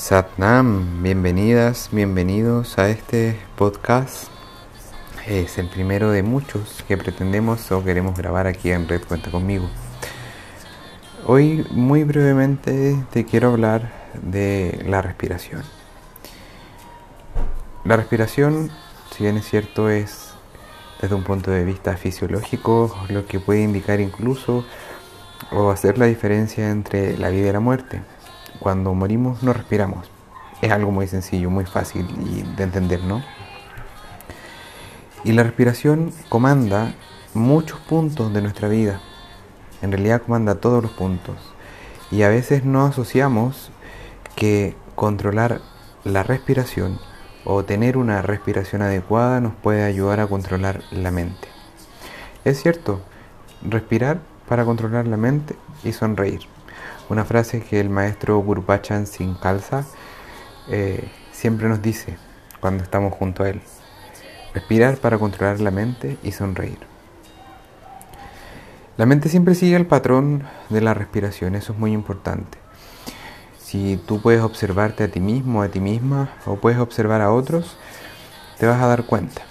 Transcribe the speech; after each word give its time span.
Satnam, 0.00 1.02
bienvenidas, 1.02 1.90
bienvenidos 1.92 2.78
a 2.78 2.88
este 2.88 3.38
podcast. 3.54 4.28
Es 5.26 5.58
el 5.58 5.68
primero 5.68 6.10
de 6.10 6.22
muchos 6.22 6.82
que 6.88 6.96
pretendemos 6.96 7.70
o 7.70 7.84
queremos 7.84 8.16
grabar 8.16 8.46
aquí 8.46 8.70
en 8.72 8.88
Red 8.88 9.02
Cuenta 9.06 9.30
conmigo. 9.30 9.68
Hoy 11.26 11.66
muy 11.70 12.04
brevemente 12.04 12.96
te 13.12 13.26
quiero 13.26 13.48
hablar 13.50 13.92
de 14.22 14.82
la 14.86 15.02
respiración. 15.02 15.64
La 17.84 17.98
respiración, 17.98 18.70
si 19.14 19.24
bien 19.24 19.36
es 19.36 19.46
cierto, 19.46 19.90
es 19.90 20.30
desde 21.02 21.14
un 21.14 21.24
punto 21.24 21.50
de 21.50 21.62
vista 21.62 21.98
fisiológico 21.98 22.96
lo 23.10 23.26
que 23.26 23.38
puede 23.38 23.62
indicar 23.62 24.00
incluso 24.00 24.64
o 25.52 25.70
hacer 25.70 25.98
la 25.98 26.06
diferencia 26.06 26.70
entre 26.70 27.18
la 27.18 27.28
vida 27.28 27.50
y 27.50 27.52
la 27.52 27.60
muerte 27.60 28.00
cuando 28.60 28.94
morimos 28.94 29.42
no 29.42 29.52
respiramos. 29.52 30.10
Es 30.60 30.70
algo 30.70 30.92
muy 30.92 31.06
sencillo, 31.06 31.50
muy 31.50 31.64
fácil 31.64 32.06
de 32.56 32.62
entender, 32.62 33.02
¿no? 33.02 33.22
Y 35.24 35.32
la 35.32 35.42
respiración 35.42 36.12
comanda 36.28 36.94
muchos 37.34 37.80
puntos 37.80 38.32
de 38.32 38.42
nuestra 38.42 38.68
vida. 38.68 39.00
En 39.82 39.92
realidad 39.92 40.22
comanda 40.22 40.56
todos 40.56 40.82
los 40.82 40.92
puntos. 40.92 41.36
Y 42.10 42.22
a 42.22 42.28
veces 42.28 42.64
no 42.64 42.84
asociamos 42.84 43.70
que 44.36 44.74
controlar 44.94 45.60
la 46.04 46.22
respiración 46.22 46.98
o 47.44 47.64
tener 47.64 47.96
una 47.96 48.22
respiración 48.22 48.82
adecuada 48.82 49.40
nos 49.40 49.54
puede 49.54 49.84
ayudar 49.84 50.20
a 50.20 50.26
controlar 50.26 50.82
la 50.90 51.10
mente. 51.10 51.48
Es 52.44 52.62
cierto, 52.62 53.00
respirar 53.62 54.20
para 54.48 54.64
controlar 54.64 55.06
la 55.06 55.16
mente 55.16 55.56
y 55.84 55.92
sonreír. 55.92 56.40
Una 57.10 57.24
frase 57.24 57.60
que 57.60 57.80
el 57.80 57.90
maestro 57.90 58.38
Gurupachan 58.38 59.04
sin 59.08 59.34
calza 59.34 59.84
eh, 60.68 61.10
siempre 61.32 61.68
nos 61.68 61.82
dice 61.82 62.16
cuando 62.60 62.84
estamos 62.84 63.12
junto 63.12 63.42
a 63.42 63.48
él. 63.48 63.60
Respirar 64.54 64.96
para 64.98 65.18
controlar 65.18 65.58
la 65.58 65.72
mente 65.72 66.18
y 66.22 66.30
sonreír. 66.30 66.78
La 68.96 69.06
mente 69.06 69.28
siempre 69.28 69.56
sigue 69.56 69.74
el 69.74 69.86
patrón 69.86 70.44
de 70.68 70.82
la 70.82 70.94
respiración, 70.94 71.56
eso 71.56 71.72
es 71.72 71.78
muy 71.80 71.92
importante. 71.92 72.58
Si 73.58 73.96
tú 74.06 74.22
puedes 74.22 74.42
observarte 74.42 75.02
a 75.02 75.10
ti 75.10 75.18
mismo, 75.18 75.62
a 75.62 75.68
ti 75.68 75.80
misma, 75.80 76.30
o 76.46 76.56
puedes 76.56 76.78
observar 76.78 77.22
a 77.22 77.32
otros, 77.32 77.76
te 78.58 78.66
vas 78.66 78.80
a 78.80 78.86
dar 78.86 79.04
cuenta. 79.06 79.42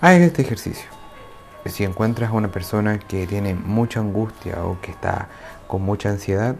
Haz 0.00 0.20
este 0.20 0.42
ejercicio. 0.42 0.88
Si 1.66 1.82
encuentras 1.82 2.30
a 2.30 2.34
una 2.34 2.52
persona 2.52 3.00
que 3.00 3.26
tiene 3.26 3.54
mucha 3.54 3.98
angustia 3.98 4.64
o 4.64 4.80
que 4.80 4.92
está 4.92 5.28
con 5.66 5.82
mucha 5.82 6.08
ansiedad, 6.08 6.56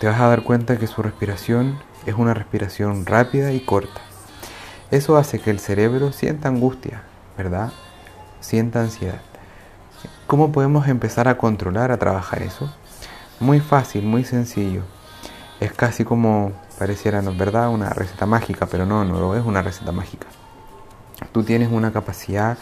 te 0.00 0.06
vas 0.06 0.18
a 0.18 0.28
dar 0.28 0.44
cuenta 0.44 0.78
que 0.78 0.86
su 0.86 1.02
respiración 1.02 1.78
es 2.06 2.14
una 2.14 2.32
respiración 2.32 3.04
rápida 3.04 3.52
y 3.52 3.60
corta. 3.60 4.00
Eso 4.90 5.18
hace 5.18 5.40
que 5.40 5.50
el 5.50 5.60
cerebro 5.60 6.10
sienta 6.12 6.48
angustia, 6.48 7.02
¿verdad? 7.36 7.70
Sienta 8.40 8.80
ansiedad. 8.80 9.20
¿Cómo 10.26 10.52
podemos 10.52 10.88
empezar 10.88 11.28
a 11.28 11.36
controlar, 11.36 11.92
a 11.92 11.98
trabajar 11.98 12.42
eso? 12.42 12.72
Muy 13.40 13.60
fácil, 13.60 14.04
muy 14.06 14.24
sencillo. 14.24 14.84
Es 15.60 15.74
casi 15.74 16.02
como 16.02 16.52
pareciera. 16.78 17.20
¿verdad? 17.20 17.68
Una 17.68 17.90
receta 17.90 18.24
mágica, 18.24 18.64
pero 18.64 18.86
no, 18.86 19.04
no 19.04 19.20
lo 19.20 19.36
es 19.36 19.44
una 19.44 19.60
receta 19.60 19.92
mágica. 19.92 20.28
Tú 21.30 21.42
tienes 21.42 21.70
una 21.70 21.92
capacidad 21.92 22.56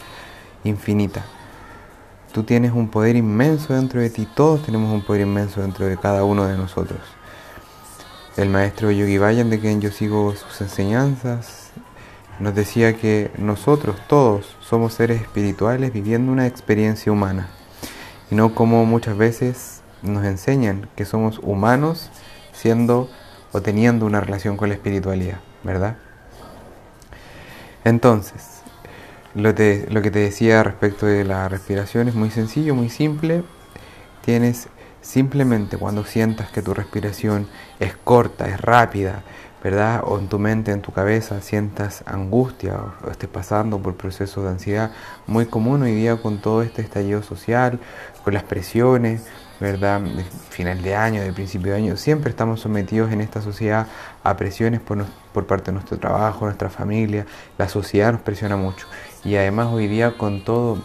infinita. 0.65 1.23
Tú 2.33 2.43
tienes 2.43 2.73
un 2.73 2.89
poder 2.89 3.15
inmenso 3.15 3.73
dentro 3.73 4.01
de 4.01 4.09
ti. 4.09 4.27
Todos 4.35 4.61
tenemos 4.63 4.93
un 4.93 5.03
poder 5.03 5.21
inmenso 5.21 5.61
dentro 5.61 5.85
de 5.85 5.95
cada 5.95 6.25
uno 6.25 6.45
de 6.45 6.57
nosotros. 6.57 6.99
El 8.37 8.49
maestro 8.49 8.91
Yogi 8.91 9.17
Bayan, 9.17 9.49
de 9.49 9.59
quien 9.59 9.81
yo 9.81 9.91
sigo 9.91 10.33
sus 10.35 10.61
enseñanzas, 10.61 11.71
nos 12.39 12.55
decía 12.55 12.95
que 12.95 13.31
nosotros 13.37 13.97
todos 14.07 14.55
somos 14.61 14.93
seres 14.93 15.21
espirituales 15.21 15.91
viviendo 15.91 16.31
una 16.31 16.47
experiencia 16.47 17.11
humana 17.11 17.49
y 18.31 18.35
no 18.35 18.55
como 18.55 18.85
muchas 18.85 19.17
veces 19.17 19.81
nos 20.03 20.23
enseñan 20.25 20.87
que 20.95 21.05
somos 21.05 21.39
humanos 21.39 22.09
siendo 22.53 23.09
o 23.51 23.61
teniendo 23.61 24.05
una 24.05 24.21
relación 24.21 24.55
con 24.55 24.69
la 24.69 24.75
espiritualidad, 24.75 25.39
¿verdad? 25.63 25.97
Entonces, 27.83 28.61
lo, 29.33 29.53
que 29.53 30.11
te 30.11 30.19
decía 30.19 30.63
respecto 30.63 31.05
de 31.05 31.23
la 31.23 31.47
respiración 31.49 32.07
es 32.07 32.15
muy 32.15 32.29
sencillo, 32.29 32.75
muy 32.75 32.89
simple. 32.89 33.43
Tienes 34.23 34.67
Simplemente 35.01 35.77
cuando 35.77 36.03
sientas 36.03 36.49
que 36.51 36.61
tu 36.61 36.73
respiración 36.73 37.47
es 37.79 37.95
corta, 37.95 38.47
es 38.47 38.59
rápida, 38.59 39.23
¿verdad? 39.63 40.03
O 40.05 40.19
en 40.19 40.27
tu 40.27 40.39
mente, 40.39 40.71
en 40.71 40.81
tu 40.81 40.91
cabeza, 40.91 41.41
sientas 41.41 42.03
angustia 42.05 42.77
o 43.05 43.09
estés 43.09 43.29
pasando 43.29 43.79
por 43.79 43.95
procesos 43.95 44.43
de 44.43 44.49
ansiedad, 44.49 44.91
muy 45.27 45.45
común 45.45 45.83
hoy 45.83 45.93
día 45.93 46.17
con 46.17 46.39
todo 46.39 46.61
este 46.63 46.81
estallido 46.81 47.23
social, 47.23 47.79
con 48.23 48.33
las 48.33 48.43
presiones, 48.43 49.25
¿verdad? 49.59 50.01
Final 50.49 50.81
de 50.81 50.95
año, 50.95 51.21
de 51.21 51.33
principio 51.33 51.71
de 51.71 51.77
año, 51.77 51.97
siempre 51.97 52.29
estamos 52.29 52.61
sometidos 52.61 53.11
en 53.11 53.21
esta 53.21 53.41
sociedad 53.41 53.87
a 54.23 54.37
presiones 54.37 54.79
por, 54.79 55.05
por 55.33 55.45
parte 55.45 55.67
de 55.67 55.73
nuestro 55.73 55.97
trabajo, 55.97 56.45
nuestra 56.45 56.69
familia, 56.69 57.25
la 57.57 57.67
sociedad 57.67 58.11
nos 58.11 58.21
presiona 58.21 58.55
mucho. 58.55 58.87
Y 59.23 59.35
además 59.35 59.67
hoy 59.67 59.87
día 59.87 60.17
con 60.17 60.43
todo 60.43 60.81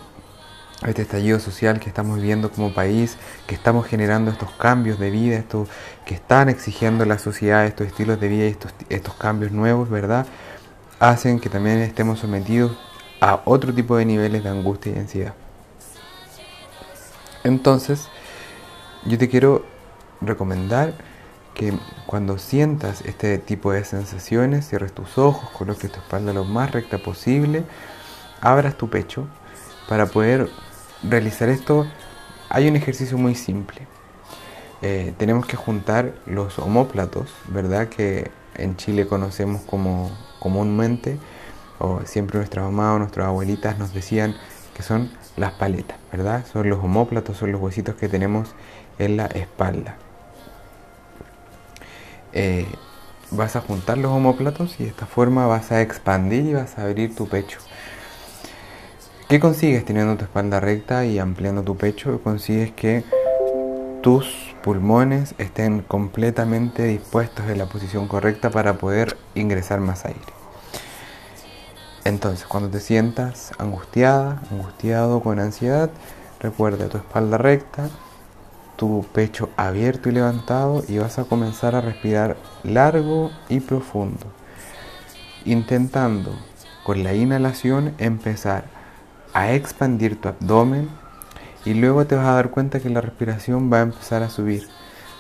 este 0.91 1.03
estallido 1.03 1.41
social 1.41 1.81
que 1.81 1.89
estamos 1.89 2.17
viviendo 2.17 2.51
como 2.51 2.75
país, 2.75 3.17
que 3.47 3.55
estamos 3.55 3.87
generando 3.87 4.31
estos 4.31 4.51
cambios 4.53 4.99
de 4.99 5.11
vida, 5.11 5.37
estos 5.37 5.69
que 6.05 6.15
están 6.15 6.49
exigiendo 6.49 7.05
la 7.05 7.19
sociedad, 7.19 7.65
estos 7.65 7.87
estilos 7.87 8.21
de 8.21 8.29
vida 8.29 8.45
y 8.45 8.49
estos, 8.49 8.75
estos 8.89 9.15
cambios 9.15 9.53
nuevos, 9.53 9.89
¿verdad? 9.89 10.27
Hacen 11.01 11.41
que 11.41 11.49
también 11.49 11.79
estemos 11.79 12.19
sometidos 12.19 12.79
a 13.21 13.41
otro 13.45 13.73
tipo 13.73 13.97
de 13.97 14.05
niveles 14.05 14.45
de 14.45 14.51
angustia 14.51 14.93
y 14.95 14.99
ansiedad. 14.99 15.35
Entonces, 17.43 18.09
yo 19.05 19.19
te 19.19 19.29
quiero 19.29 19.65
recomendar 20.21 20.95
que 21.55 21.73
cuando 22.07 22.39
sientas 22.39 23.01
este 23.03 23.39
tipo 23.39 23.73
de 23.73 23.85
sensaciones, 23.85 24.69
cierres 24.69 24.93
tus 24.93 25.19
ojos, 25.19 25.51
coloques 25.51 25.91
tu 25.91 26.01
espalda 26.01 26.33
lo 26.33 26.45
más 26.45 26.73
recta 26.73 26.99
posible, 26.99 27.65
abras 28.41 28.77
tu 28.77 28.91
pecho 28.91 29.27
para 29.89 30.07
poder 30.07 30.51
realizar 31.09 31.49
esto 31.49 31.87
hay 32.49 32.69
un 32.69 32.77
ejercicio 32.77 33.19
muy 33.19 33.35
simple. 33.35 33.87
Eh, 34.83 35.15
tenemos 35.17 35.47
que 35.47 35.57
juntar 35.57 36.15
los 36.27 36.59
homóplatos, 36.59 37.33
¿verdad? 37.49 37.89
Que 37.89 38.31
en 38.57 38.77
Chile 38.77 39.07
conocemos 39.07 39.63
como 39.63 40.11
comúnmente, 40.39 41.19
o 41.79 42.03
siempre 42.05 42.39
nuestras 42.39 42.65
mamás 42.67 42.97
o 42.97 42.99
nuestras 42.99 43.27
abuelitas 43.27 43.79
nos 43.79 43.95
decían 43.95 44.37
que 44.77 44.83
son 44.83 45.11
las 45.37 45.53
paletas, 45.53 45.99
¿verdad? 46.13 46.45
Son 46.53 46.69
los 46.69 46.79
homóplatos, 46.83 47.37
son 47.37 47.53
los 47.53 47.61
huesitos 47.61 47.95
que 47.95 48.09
tenemos 48.09 48.55
en 48.99 49.17
la 49.17 49.27
espalda. 49.27 49.97
Eh, 52.33 52.67
vas 53.31 53.57
a 53.57 53.61
juntar 53.61 53.99
los 53.99 54.13
homóplatos 54.13 54.79
y 54.79 54.85
de 54.85 54.91
esta 54.91 55.07
forma 55.07 55.47
vas 55.47 55.73
a 55.73 55.81
expandir 55.81 56.45
y 56.47 56.55
vas 56.55 56.79
a 56.79 56.83
abrir 56.83 57.15
tu 57.15 57.29
pecho. 57.29 57.59
¿Qué 59.35 59.41
consigues 59.41 59.85
teniendo 59.85 60.17
tu 60.17 60.23
espalda 60.23 60.61
recta 60.61 61.05
y 61.07 61.19
ampliando 61.19 61.65
tu 61.65 61.77
pecho? 61.77 62.21
Consigues 62.23 62.71
que 62.71 63.03
tus 64.01 64.55
pulmones 64.63 65.35
estén 65.39 65.83
completamente 65.83 66.85
dispuestos 66.85 67.45
en 67.49 67.59
la 67.59 67.67
posición 67.67 68.07
correcta 68.07 68.51
para 68.51 68.75
poder 68.75 69.17
ingresar 69.35 69.81
más 69.81 70.05
aire. 70.05 70.21
Entonces, 72.05 72.47
cuando 72.47 72.71
te 72.71 72.79
sientas 72.79 73.51
angustiada, 73.59 74.41
angustiado 74.53 75.21
con 75.21 75.41
ansiedad, 75.41 75.91
recuerda 76.39 76.89
tu 76.89 76.99
espalda 76.99 77.37
recta, 77.37 77.91
tu 78.77 79.05
pecho 79.13 79.51
abierto 79.57 80.11
y 80.11 80.13
levantado 80.13 80.85
y 80.87 80.99
vas 80.99 81.19
a 81.19 81.25
comenzar 81.25 81.75
a 81.75 81.81
respirar 81.81 82.37
largo 82.63 83.33
y 83.49 83.59
profundo, 83.59 84.27
intentando 85.45 86.37
con 86.85 87.03
la 87.03 87.15
inhalación 87.15 87.97
empezar 87.99 88.84
a 89.35 89.53
expandir 89.53 90.21
tu 90.21 90.29
abdomen 90.29 90.89
y 91.65 91.75
luego 91.75 92.07
te 92.07 92.15
vas 92.15 92.27
a 92.27 92.35
dar 92.35 92.51
cuenta 92.51 92.81
que 92.81 92.89
la 92.89 93.01
respiración 93.01 93.71
va 93.71 93.79
a 93.79 93.83
empezar 93.83 94.23
a 94.23 94.31
subir. 94.31 94.69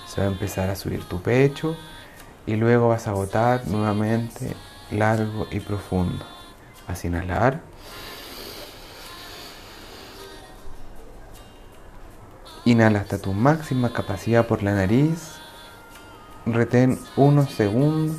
Se 0.06 0.20
va 0.20 0.28
a 0.28 0.30
empezar 0.30 0.70
a 0.70 0.76
subir 0.76 1.04
tu 1.04 1.20
pecho 1.20 1.76
y 2.46 2.56
luego 2.56 2.88
vas 2.88 3.08
a 3.08 3.12
botar 3.12 3.66
nuevamente 3.66 4.54
largo 4.90 5.48
y 5.50 5.60
profundo. 5.60 6.24
Vas 6.86 7.02
a 7.02 7.06
inhalar. 7.06 7.60
Inhala 12.64 13.00
hasta 13.00 13.18
tu 13.18 13.32
máxima 13.32 13.92
capacidad 13.92 14.46
por 14.46 14.62
la 14.62 14.74
nariz. 14.74 15.32
Retén 16.46 16.98
unos 17.16 17.50
segundos 17.50 18.18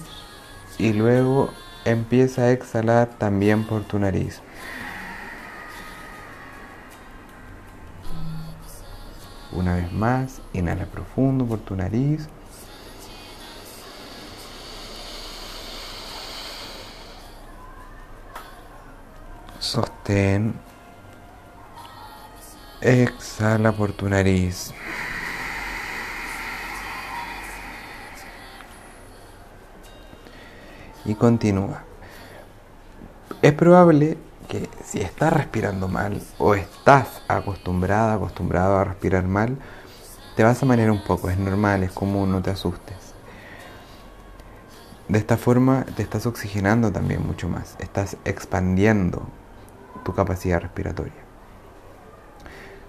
y 0.78 0.94
luego 0.94 1.52
empieza 1.86 2.44
a 2.44 2.52
exhalar 2.52 3.10
también 3.18 3.64
por 3.64 3.84
tu 3.84 3.98
nariz. 3.98 4.42
Una 9.56 9.76
vez 9.76 9.90
más, 9.94 10.42
inhala 10.52 10.86
profundo 10.86 11.46
por 11.46 11.60
tu 11.60 11.78
nariz. 11.78 12.28
Sostén. 19.60 20.54
Exhala 22.82 23.72
por 23.72 23.94
tu 23.94 24.10
nariz. 24.10 24.74
Y 31.06 31.16
continúa. 31.16 31.84
Es 33.42 33.54
probable 33.54 34.18
si 34.84 35.02
estás 35.02 35.34
respirando 35.34 35.88
mal 35.88 36.22
o 36.38 36.56
estás 36.56 37.22
acostumbrada, 37.28 38.16
acostumbrado 38.16 38.78
a 38.78 38.84
respirar 38.84 39.24
mal, 39.26 39.58
te 40.36 40.44
vas 40.44 40.62
a 40.62 40.66
marear 40.66 40.92
un 40.92 41.04
poco. 41.04 41.30
Es 41.30 41.38
normal, 41.38 41.84
es 41.84 41.92
común, 41.92 42.32
no 42.32 42.42
te 42.42 42.52
asustes. 42.52 43.14
De 45.08 45.20
esta 45.20 45.38
forma 45.38 45.86
te 45.96 46.02
estás 46.02 46.26
oxigenando 46.26 46.92
también 46.92 47.26
mucho 47.26 47.48
más. 47.48 47.76
Estás 47.80 48.18
expandiendo 48.26 49.24
tu 50.04 50.14
capacidad 50.14 50.62
respiratoria. 50.62 51.26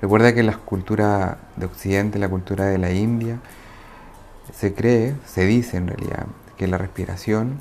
Recuerda 0.01 0.35
que 0.35 0.43
la 0.43 0.57
cultura 0.57 1.39
de 1.57 1.67
Occidente, 1.67 2.19
la 2.19 2.29
cultura 2.29 2.67
de 2.67 2.79
la 2.79 2.93
India, 2.93 3.41
se 4.53 4.75
cree, 4.75 5.17
se 5.25 5.47
dice 5.47 5.77
en 5.77 5.89
realidad, 5.89 6.27
que 6.57 6.67
la 6.67 6.79
respiración, 6.79 7.59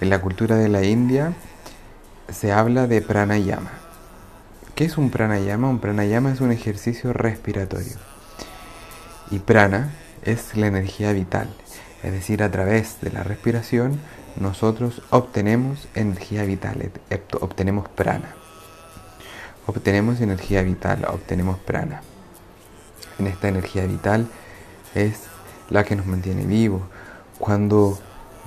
en 0.00 0.10
la 0.10 0.20
cultura 0.20 0.56
de 0.56 0.68
la 0.68 0.84
India, 0.84 1.32
se 2.28 2.52
habla 2.52 2.86
de 2.86 3.02
pranayama. 3.02 3.70
¿Qué 4.74 4.84
es 4.84 4.98
un 4.98 5.10
pranayama? 5.10 5.68
Un 5.68 5.78
pranayama 5.78 6.32
es 6.32 6.40
un 6.40 6.52
ejercicio 6.52 7.12
respiratorio. 7.12 7.96
Y 9.30 9.38
prana 9.38 9.92
es 10.22 10.56
la 10.56 10.66
energía 10.66 11.12
vital, 11.12 11.48
es 12.02 12.12
decir, 12.12 12.42
a 12.42 12.50
través 12.50 13.00
de 13.00 13.10
la 13.10 13.22
respiración 13.22 14.00
nosotros 14.40 15.02
obtenemos 15.10 15.88
energía 15.94 16.44
vital, 16.44 16.90
obtenemos 17.40 17.88
prana. 17.88 18.34
Obtenemos 19.66 20.20
energía 20.20 20.62
vital, 20.62 21.06
obtenemos 21.08 21.58
prana. 21.58 22.02
En 23.18 23.26
esta 23.26 23.48
energía 23.48 23.86
vital 23.86 24.28
es 24.94 25.22
la 25.70 25.84
que 25.84 25.96
nos 25.96 26.06
mantiene 26.06 26.44
vivos. 26.44 26.82
Cuando 27.38 27.98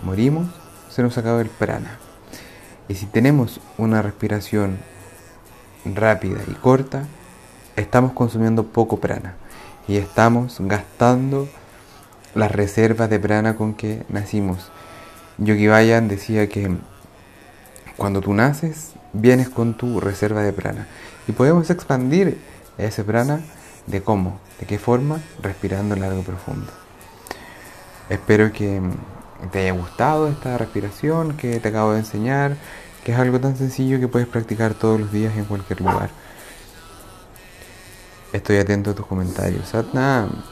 morimos, 0.04 0.48
se 0.90 1.04
nos 1.04 1.18
acaba 1.18 1.42
el 1.42 1.50
prana. 1.50 1.98
Y 2.88 2.96
si 2.96 3.06
tenemos 3.06 3.62
una 3.78 4.02
respiración 4.02 4.80
rápida 5.86 6.40
y 6.48 6.54
corta, 6.54 7.06
estamos 7.76 8.14
consumiendo 8.14 8.66
poco 8.66 9.00
prana 9.00 9.36
y 9.88 9.98
estamos 9.98 10.58
gastando 10.60 11.48
las 12.36 12.52
reservas 12.52 13.10
de 13.10 13.20
prana 13.20 13.56
con 13.56 13.74
que 13.74 14.04
nacimos. 14.10 14.70
Yogi 15.38 15.68
Bayan 15.68 16.08
decía 16.08 16.50
que 16.50 16.70
cuando 17.98 18.22
tú 18.22 18.34
naces, 18.34 18.94
vienes 19.14 19.50
con 19.50 19.76
tu 19.76 20.00
reserva 20.00 20.42
de 20.42 20.54
prana. 20.54 20.88
Y 21.28 21.32
podemos 21.32 21.70
expandir 21.70 22.38
ese 22.78 23.04
prana 23.04 23.42
de 23.88 24.02
cómo, 24.02 24.40
de 24.60 24.66
qué 24.66 24.80
forma, 24.80 25.20
respirando 25.42 25.96
largo 25.96 26.20
y 26.20 26.24
profundo. 26.24 26.72
Espero 28.10 28.52
que 28.52 28.82
te 29.52 29.60
haya 29.60 29.72
gustado 29.72 30.28
esta 30.28 30.58
respiración 30.58 31.38
que 31.38 31.60
te 31.60 31.70
acabo 31.70 31.94
de 31.94 32.00
enseñar, 32.00 32.58
que 33.04 33.14
es 33.14 33.18
algo 33.18 33.40
tan 33.40 33.56
sencillo 33.56 34.00
que 34.00 34.08
puedes 34.08 34.28
practicar 34.28 34.74
todos 34.74 35.00
los 35.00 35.12
días 35.12 35.36
en 35.38 35.46
cualquier 35.46 35.82
lugar. 35.82 36.10
Estoy 38.32 38.58
atento 38.58 38.92
a 38.92 38.94
tus 38.94 39.06
comentarios. 39.06 39.70
Satnam. 39.70 40.44